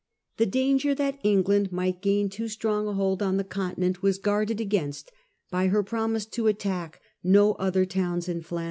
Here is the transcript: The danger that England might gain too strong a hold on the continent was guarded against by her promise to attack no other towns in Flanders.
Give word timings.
The 0.37 0.47
danger 0.47 0.95
that 0.95 1.19
England 1.21 1.71
might 1.71 2.01
gain 2.01 2.27
too 2.29 2.47
strong 2.47 2.87
a 2.87 2.93
hold 2.93 3.21
on 3.21 3.37
the 3.37 3.43
continent 3.43 4.01
was 4.01 4.17
guarded 4.17 4.59
against 4.59 5.11
by 5.51 5.67
her 5.67 5.83
promise 5.83 6.25
to 6.25 6.47
attack 6.47 6.99
no 7.23 7.51
other 7.53 7.85
towns 7.85 8.27
in 8.27 8.41
Flanders. 8.41 8.59